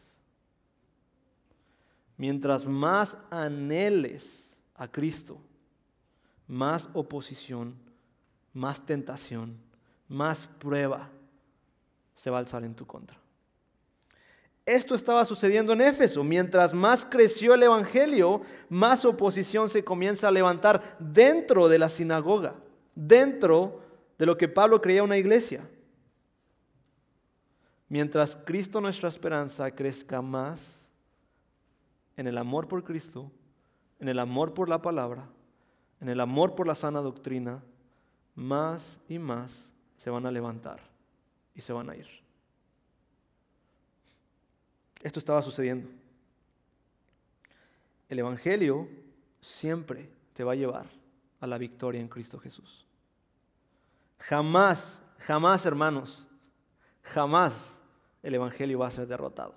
[2.18, 5.38] Mientras más anheles a Cristo,
[6.48, 7.76] más oposición,
[8.54, 9.58] más tentación,
[10.08, 11.10] más prueba
[12.16, 13.25] se va a alzar en tu contra.
[14.66, 16.24] Esto estaba sucediendo en Éfeso.
[16.24, 22.56] Mientras más creció el Evangelio, más oposición se comienza a levantar dentro de la sinagoga,
[22.96, 23.82] dentro
[24.18, 25.70] de lo que Pablo creía una iglesia.
[27.90, 30.90] Mientras Cristo nuestra esperanza crezca más
[32.18, 33.32] en el amor por Cristo,
[34.00, 35.28] en el amor por la palabra,
[36.02, 37.62] en el amor por la sana doctrina,
[38.34, 40.80] más y más se van a levantar
[41.54, 42.25] y se van a ir.
[45.06, 45.88] Esto estaba sucediendo.
[48.10, 48.90] El Evangelio
[49.40, 50.88] siempre te va a llevar
[51.40, 52.88] a la victoria en Cristo Jesús.
[54.18, 56.26] Jamás, jamás, hermanos,
[57.04, 57.78] jamás
[58.24, 59.54] el Evangelio va a ser derrotado.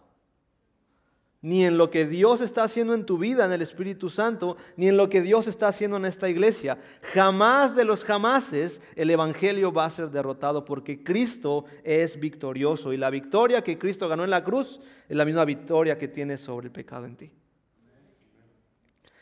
[1.41, 4.89] Ni en lo que Dios está haciendo en tu vida, en el Espíritu Santo, ni
[4.89, 6.79] en lo que Dios está haciendo en esta iglesia.
[7.15, 12.93] Jamás de los jamases el Evangelio va a ser derrotado porque Cristo es victorioso.
[12.93, 16.39] Y la victoria que Cristo ganó en la cruz es la misma victoria que tiene
[16.39, 17.31] sobre el pecado en ti.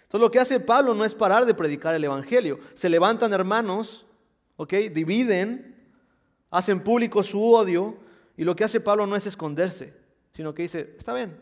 [0.04, 2.60] Entonces lo que hace Pablo no es parar de predicar el Evangelio.
[2.74, 4.06] Se levantan hermanos,
[4.56, 4.72] ¿ok?
[4.92, 5.76] Dividen,
[6.50, 7.98] hacen público su odio,
[8.36, 9.94] y lo que hace Pablo no es esconderse,
[10.32, 11.36] sino que dice, está bien,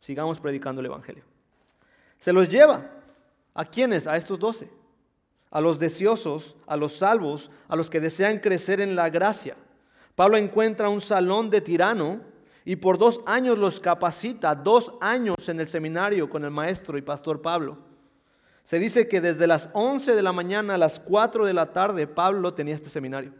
[0.00, 1.24] sigamos predicando el Evangelio.
[2.18, 2.90] Se los lleva.
[3.54, 4.06] ¿A quiénes?
[4.06, 4.70] A estos doce.
[5.50, 9.56] A los deseosos, a los salvos, a los que desean crecer en la gracia.
[10.14, 12.20] Pablo encuentra un salón de tirano
[12.64, 17.02] y por dos años los capacita, dos años en el seminario con el maestro y
[17.02, 17.78] pastor Pablo.
[18.64, 22.06] Se dice que desde las 11 de la mañana a las 4 de la tarde
[22.06, 23.32] Pablo tenía este seminario.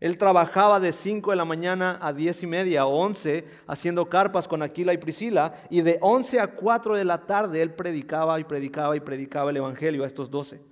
[0.00, 4.48] Él trabajaba de 5 de la mañana a 10 y media o 11 haciendo carpas
[4.48, 8.44] con Aquila y Priscila y de 11 a 4 de la tarde él predicaba y
[8.44, 10.62] predicaba y predicaba el Evangelio a estos 12.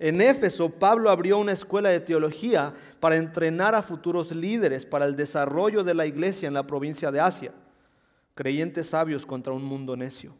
[0.00, 5.14] En Éfeso, Pablo abrió una escuela de teología para entrenar a futuros líderes para el
[5.14, 7.52] desarrollo de la iglesia en la provincia de Asia,
[8.34, 10.34] creyentes sabios contra un mundo necio.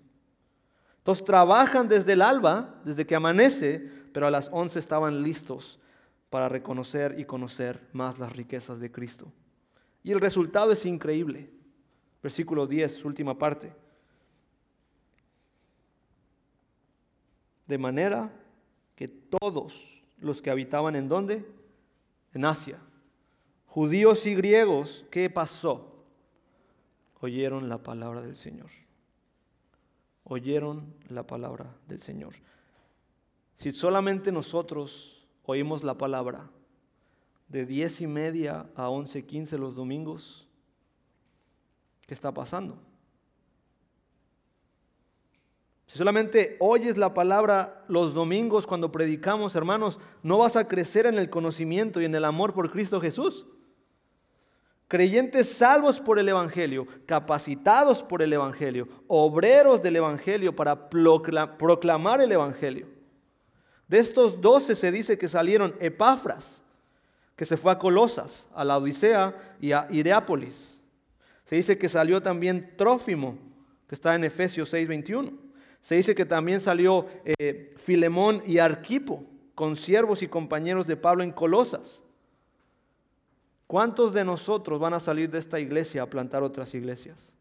[0.99, 5.79] Entonces trabajan desde el alba, desde que amanece, pero a las 11 estaban listos
[6.31, 9.33] para reconocer y conocer más las riquezas de Cristo.
[10.03, 11.51] Y el resultado es increíble.
[12.23, 13.73] Versículo 10, última parte.
[17.67, 18.33] De manera
[18.95, 21.45] que todos los que habitaban en dónde?
[22.33, 22.79] En Asia,
[23.67, 26.05] judíos y griegos, ¿qué pasó?
[27.21, 28.71] Oyeron la palabra del Señor.
[30.25, 32.35] Oyeron la palabra del Señor.
[33.57, 35.20] Si solamente nosotros
[35.51, 36.49] oímos la palabra
[37.49, 40.47] de diez y media a once quince los domingos,
[42.07, 42.79] ¿qué está pasando?
[45.87, 51.19] Si solamente oyes la palabra los domingos cuando predicamos, hermanos, no vas a crecer en
[51.19, 53.47] el conocimiento y en el amor por Cristo Jesús.
[54.87, 62.31] Creyentes salvos por el Evangelio, capacitados por el Evangelio, obreros del Evangelio para proclamar el
[62.31, 63.00] Evangelio
[63.91, 66.63] De estos doce se dice que salieron Epafras,
[67.35, 70.79] que se fue a Colosas, a la Odisea y a Ireápolis.
[71.45, 73.37] Se dice que salió también Trófimo,
[73.89, 75.33] que está en Efesios 6:21.
[75.81, 79.25] Se dice que también salió eh, Filemón y Arquipo,
[79.57, 82.01] con siervos y compañeros de Pablo en Colosas.
[83.67, 87.33] ¿Cuántos de nosotros van a salir de esta iglesia a plantar otras iglesias?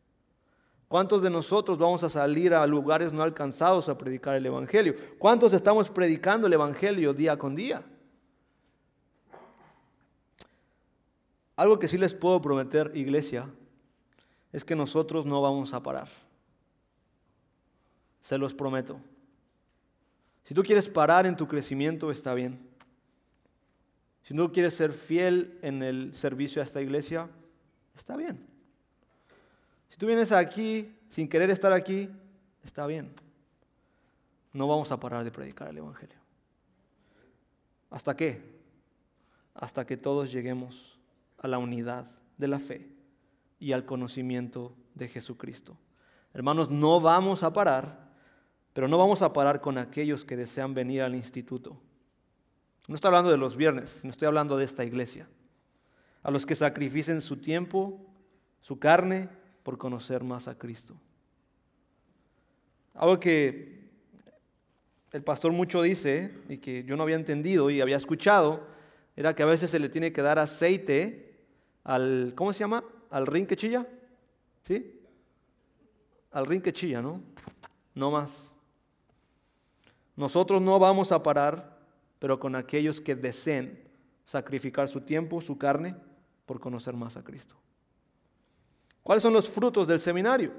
[0.90, 4.96] ¿Cuántos de nosotros vamos a salir a lugares no alcanzados a predicar el Evangelio?
[5.20, 7.84] ¿Cuántos estamos predicando el Evangelio día con día?
[11.56, 13.48] Algo que sí les puedo prometer, iglesia,
[14.52, 16.10] es que nosotros no vamos a parar.
[18.22, 19.00] Se los prometo.
[20.46, 22.68] Si tú quieres parar en tu crecimiento, está bien.
[24.24, 27.30] Si no quieres ser fiel en el servicio a esta iglesia,
[27.96, 28.59] está bien.
[29.90, 32.10] Si tú vienes aquí sin querer estar aquí,
[32.64, 33.12] está bien.
[34.54, 36.18] No vamos a parar de predicar el Evangelio.
[37.90, 38.42] ¿Hasta qué?
[39.54, 41.00] Hasta que todos lleguemos
[41.38, 42.06] a la unidad
[42.38, 42.88] de la fe
[43.60, 45.78] y al conocimiento de Jesucristo.
[46.34, 48.10] Hermanos, no vamos a parar
[48.74, 51.78] pero no vamos a parar con aquellos que desean venir al instituto.
[52.88, 55.28] No estoy hablando de los viernes, no estoy hablando de esta iglesia.
[56.24, 58.00] A los que sacrificen su tiempo,
[58.62, 59.30] su carne,
[59.70, 60.96] por conocer más a Cristo.
[62.96, 63.88] Algo que
[65.12, 68.66] el pastor mucho dice y que yo no había entendido y había escuchado,
[69.16, 71.46] era que a veces se le tiene que dar aceite
[71.84, 72.84] al, ¿cómo se llama?
[73.12, 73.86] Al rin que chilla.
[74.64, 75.04] ¿Sí?
[76.32, 77.22] Al rin que chilla, ¿no?
[77.94, 78.52] No más.
[80.16, 81.78] Nosotros no vamos a parar,
[82.18, 83.88] pero con aquellos que deseen
[84.26, 85.96] sacrificar su tiempo, su carne,
[86.48, 87.56] por conocer más a Cristo.
[89.04, 90.52] ¿Cuáles son los frutos del seminario?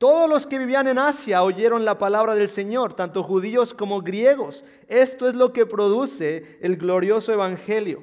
[0.00, 4.64] Todos los que vivían en Asia oyeron la palabra del Señor, tanto judíos como griegos.
[4.88, 8.02] Esto es lo que produce el glorioso Evangelio.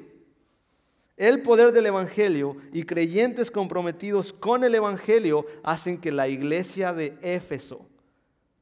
[1.16, 7.18] El poder del Evangelio y creyentes comprometidos con el Evangelio hacen que la iglesia de
[7.20, 7.84] Éfeso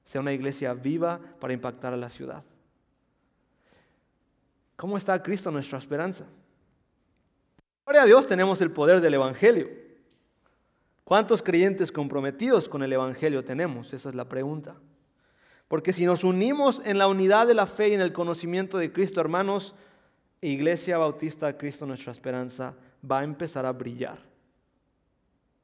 [0.07, 2.43] sea una iglesia viva para impactar a la ciudad.
[4.77, 6.25] ¿Cómo está Cristo nuestra esperanza?
[7.85, 9.86] Gloria a Dios tenemos el poder del Evangelio.
[11.07, 13.93] ¿Cuántos creyentes comprometidos con el Evangelio tenemos?
[13.93, 14.75] Esa es la pregunta.
[15.69, 18.93] Porque si nos unimos en la unidad de la fe y en el conocimiento de
[18.93, 19.77] Cristo, hermanos,
[20.41, 22.75] Iglesia Bautista Cristo Nuestra Esperanza
[23.09, 24.19] va a empezar a brillar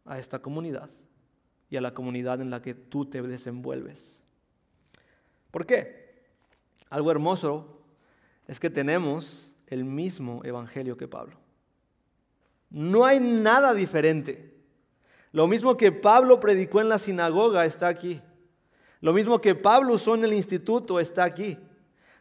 [0.05, 0.91] a esta comunidad
[1.69, 4.23] y a la comunidad en la que tú te desenvuelves.
[5.51, 6.23] ¿Por qué?
[6.89, 7.83] Algo hermoso
[8.47, 11.35] es que tenemos el mismo evangelio que Pablo.
[12.71, 14.52] No hay nada diferente.
[15.33, 18.21] Lo mismo que Pablo predicó en la sinagoga está aquí.
[19.01, 21.59] Lo mismo que Pablo usó en el instituto está aquí.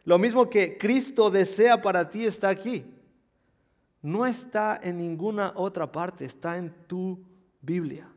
[0.04, 2.84] Lo mismo que Cristo desea para ti está aquí.
[4.00, 7.22] No está en ninguna otra parte, está en tu
[7.60, 8.08] Biblia.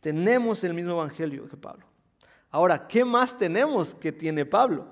[0.00, 1.86] Tenemos el mismo evangelio que Pablo.
[2.50, 4.86] Ahora, ¿qué más tenemos que tiene Pablo?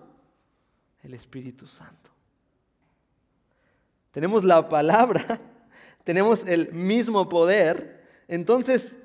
[1.03, 2.11] El Espíritu Santo.
[4.13, 5.41] Tenemos la palabra,
[6.05, 7.96] tenemos el mismo poder.
[8.29, 8.97] Entonces,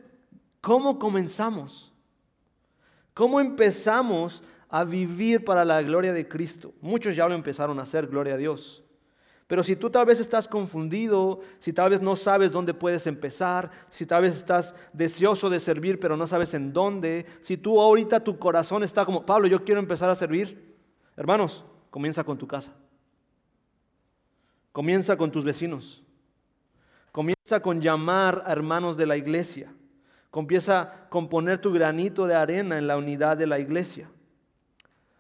[0.62, 1.91] ¿cómo comenzamos?
[3.13, 6.73] ¿Cómo empezamos a vivir para la gloria de Cristo?
[6.81, 8.84] Muchos ya lo empezaron a hacer, gloria a Dios.
[9.51, 13.69] Pero si tú tal vez estás confundido, si tal vez no sabes dónde puedes empezar,
[13.89, 18.23] si tal vez estás deseoso de servir pero no sabes en dónde, si tú ahorita
[18.23, 20.73] tu corazón está como, Pablo, yo quiero empezar a servir,
[21.17, 22.73] hermanos, comienza con tu casa.
[24.71, 26.01] Comienza con tus vecinos.
[27.59, 29.73] Con llamar a hermanos de la iglesia.
[30.29, 34.09] Comienza con poner tu granito de arena en la unidad de la iglesia.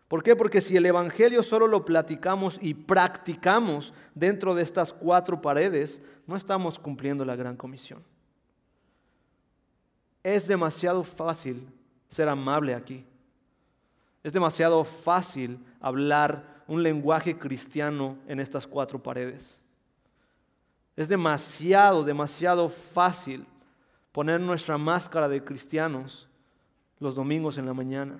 [0.07, 0.35] ¿Por qué?
[0.35, 6.35] Porque si el Evangelio solo lo platicamos y practicamos dentro de estas cuatro paredes, no
[6.35, 8.03] estamos cumpliendo la gran comisión.
[10.21, 11.67] Es demasiado fácil
[12.09, 13.05] ser amable aquí.
[14.21, 19.60] Es demasiado fácil hablar un lenguaje cristiano en estas cuatro paredes.
[20.95, 23.45] Es demasiado, demasiado fácil
[24.11, 26.27] poner nuestra máscara de cristianos
[26.99, 28.19] los domingos en la mañana.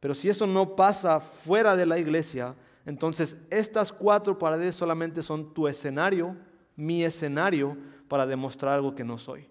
[0.00, 2.54] Pero si eso no pasa fuera de la iglesia,
[2.84, 6.36] entonces estas cuatro paredes solamente son tu escenario,
[6.76, 7.76] mi escenario,
[8.08, 9.48] para demostrar algo que no soy.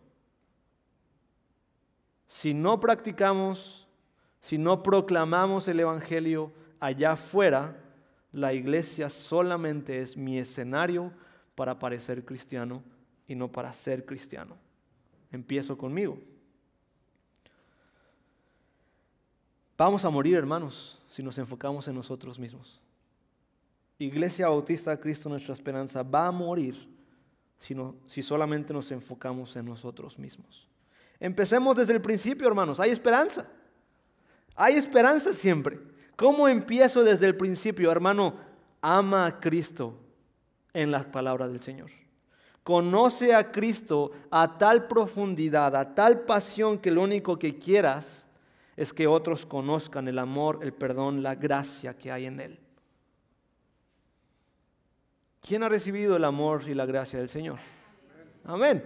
[2.27, 3.87] Si no practicamos,
[4.39, 7.75] si no proclamamos el Evangelio allá afuera,
[8.31, 11.11] la iglesia solamente es mi escenario
[11.55, 12.83] para parecer cristiano
[13.27, 14.57] y no para ser cristiano.
[15.31, 16.19] Empiezo conmigo.
[19.77, 22.79] Vamos a morir, hermanos, si nos enfocamos en nosotros mismos.
[23.97, 26.87] Iglesia Bautista Cristo, nuestra esperanza, va a morir
[27.57, 27.75] si,
[28.05, 30.67] si solamente nos enfocamos en nosotros mismos.
[31.19, 32.79] Empecemos desde el principio, hermanos.
[32.79, 33.49] Hay esperanza.
[34.55, 35.79] Hay esperanza siempre.
[36.15, 37.91] ¿Cómo empiezo desde el principio?
[37.91, 38.35] Hermano,
[38.81, 39.97] ama a Cristo
[40.75, 41.89] en las palabras del Señor.
[42.63, 48.27] Conoce a Cristo a tal profundidad, a tal pasión que lo único que quieras
[48.75, 52.59] es que otros conozcan el amor, el perdón, la gracia que hay en Él.
[55.41, 57.59] ¿Quién ha recibido el amor y la gracia del Señor?
[58.43, 58.83] Amén.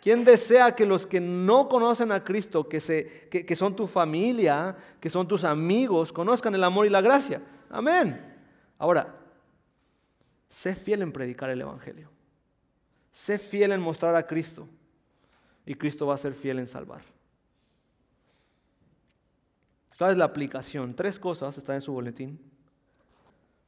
[0.00, 4.76] ¿Quién desea que los que no conocen a Cristo, que, se, que, son tu familia,
[5.00, 7.40] que son tus amigos, conozcan el amor y la gracia?
[7.70, 8.20] Amén.
[8.78, 9.21] Ahora,
[10.52, 12.10] sé fiel en predicar el Evangelio.
[13.10, 14.68] Sé fiel en mostrar a Cristo.
[15.64, 17.02] Y Cristo va a ser fiel en salvar.
[19.90, 20.94] ¿Sabes la aplicación?
[20.94, 22.38] Tres cosas están en su boletín.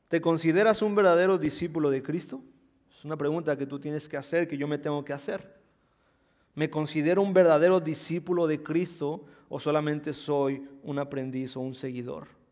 [0.09, 2.43] ¿Te consideras un verdadero discípulo de Cristo?
[2.97, 5.59] Es una pregunta que tú tienes que hacer, que yo me tengo que hacer.
[6.55, 12.44] ¿Me considero un verdadero discípulo de Cristo o solamente soy un aprendiz o un seguidor?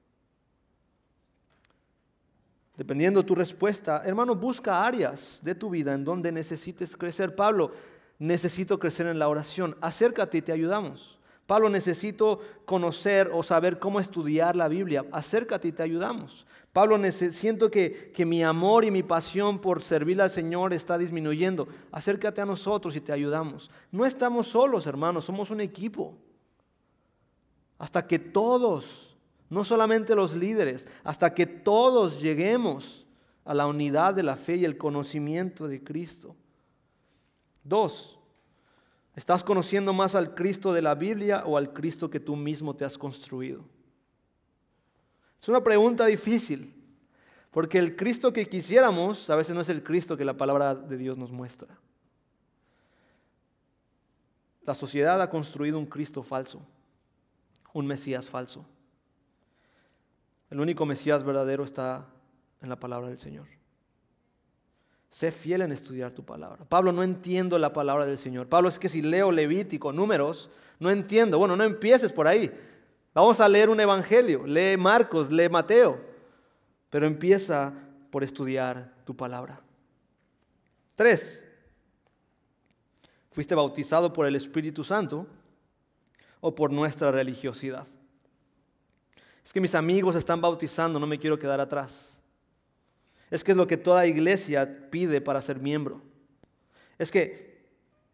[2.76, 7.34] Dependiendo de tu respuesta, hermano, busca áreas de tu vida en donde necesites crecer.
[7.34, 7.72] Pablo,
[8.18, 9.76] necesito crecer en la oración.
[9.80, 11.18] Acércate y te ayudamos.
[11.46, 15.04] Pablo, necesito conocer o saber cómo estudiar la Biblia.
[15.12, 16.46] Acércate y te ayudamos.
[16.72, 21.68] Pablo, siento que, que mi amor y mi pasión por servir al Señor está disminuyendo.
[21.90, 23.70] Acércate a nosotros y te ayudamos.
[23.90, 26.16] No estamos solos, hermanos, somos un equipo.
[27.78, 29.11] Hasta que todos,
[29.52, 33.06] no solamente los líderes, hasta que todos lleguemos
[33.44, 36.34] a la unidad de la fe y el conocimiento de Cristo.
[37.62, 38.18] Dos,
[39.14, 42.86] ¿estás conociendo más al Cristo de la Biblia o al Cristo que tú mismo te
[42.86, 43.62] has construido?
[45.38, 46.74] Es una pregunta difícil,
[47.50, 50.96] porque el Cristo que quisiéramos a veces no es el Cristo que la palabra de
[50.96, 51.78] Dios nos muestra.
[54.64, 56.62] La sociedad ha construido un Cristo falso,
[57.74, 58.64] un Mesías falso.
[60.52, 62.04] El único Mesías verdadero está
[62.60, 63.46] en la palabra del Señor.
[65.08, 66.66] Sé fiel en estudiar tu palabra.
[66.68, 68.48] Pablo, no entiendo la palabra del Señor.
[68.48, 71.38] Pablo, es que si leo Levítico, números, no entiendo.
[71.38, 72.52] Bueno, no empieces por ahí.
[73.14, 75.98] Vamos a leer un evangelio, lee Marcos, lee Mateo,
[76.90, 77.72] pero empieza
[78.10, 79.58] por estudiar tu palabra.
[80.94, 81.42] Tres,
[83.30, 85.26] fuiste bautizado por el Espíritu Santo
[86.42, 87.86] o por nuestra religiosidad.
[89.44, 92.18] Es que mis amigos están bautizando, no me quiero quedar atrás.
[93.30, 96.02] Es que es lo que toda iglesia pide para ser miembro.
[96.98, 97.66] Es que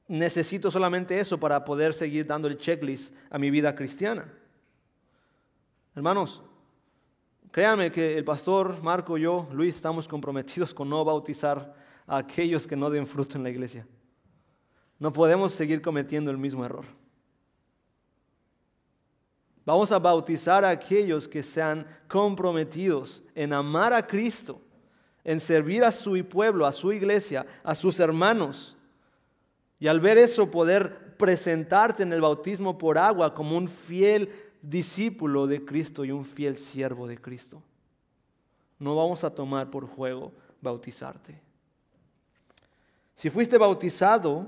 [0.07, 4.33] necesito solamente eso para poder seguir dando el checklist a mi vida cristiana.
[5.95, 6.41] Hermanos,
[7.51, 11.75] créanme que el pastor Marco, yo, Luis, estamos comprometidos con no bautizar
[12.07, 13.87] a aquellos que no den fruto en la iglesia.
[14.99, 16.85] No podemos seguir cometiendo el mismo error.
[19.69, 24.63] Vamos a bautizar a aquellos que sean comprometidos en amar a Cristo,
[25.23, 28.79] en servir a su pueblo, a su iglesia, a sus hermanos.
[29.79, 35.47] Y al ver eso poder presentarte en el bautismo por agua como un fiel discípulo
[35.47, 37.63] de Cristo y un fiel siervo de Cristo.
[38.79, 41.39] No vamos a tomar por juego bautizarte.
[43.15, 44.47] Si fuiste bautizado,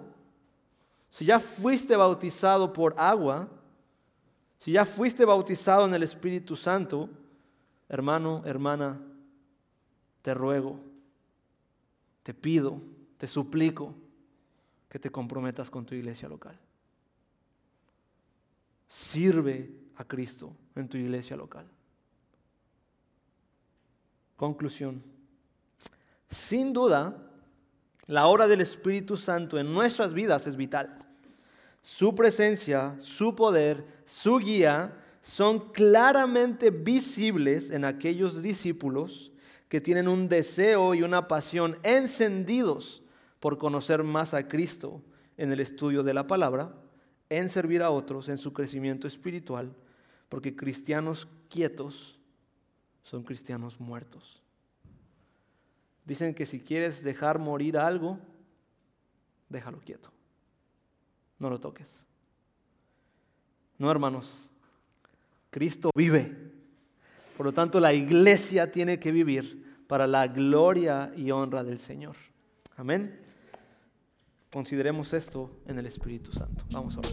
[1.11, 3.51] si ya fuiste bautizado por agua,
[4.61, 7.09] si ya fuiste bautizado en el Espíritu Santo,
[7.89, 9.01] hermano, hermana,
[10.21, 10.79] te ruego,
[12.23, 12.81] te pido,
[13.17, 13.95] te suplico
[14.91, 16.59] que te comprometas con tu iglesia local.
[18.87, 21.67] Sirve a Cristo en tu iglesia local.
[24.37, 25.03] Conclusión.
[26.29, 27.17] Sin duda,
[28.09, 30.99] la obra del Espíritu Santo en nuestras vidas es vital.
[31.83, 39.33] Su presencia, su poder, su guía son claramente visibles en aquellos discípulos
[39.68, 43.03] que tienen un deseo y una pasión encendidos
[43.39, 45.03] por conocer más a Cristo
[45.37, 46.74] en el estudio de la palabra,
[47.28, 49.74] en servir a otros, en su crecimiento espiritual
[50.31, 52.18] porque cristianos quietos
[53.03, 54.41] son cristianos muertos.
[56.07, 58.18] Dicen que si quieres dejar morir algo,
[59.49, 60.11] déjalo quieto.
[61.41, 61.88] No lo toques.
[63.78, 64.49] No, hermanos.
[65.51, 66.53] Cristo vive.
[67.36, 72.14] Por lo tanto, la iglesia tiene que vivir para la gloria y honra del Señor.
[72.76, 73.18] Amén.
[74.53, 76.64] Consideremos esto en el Espíritu Santo.
[76.70, 77.12] Vamos a ver.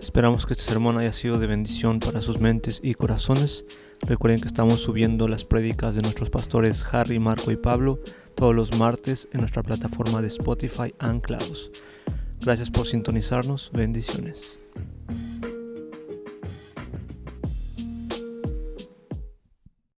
[0.00, 3.64] Esperamos que este sermón haya sido de bendición para sus mentes y corazones.
[4.06, 8.00] Recuerden que estamos subiendo las prédicas de nuestros pastores Harry, Marco y Pablo
[8.34, 11.70] todos los martes en nuestra plataforma de Spotify Anclados.
[12.40, 13.70] Gracias por sintonizarnos.
[13.72, 14.59] Bendiciones.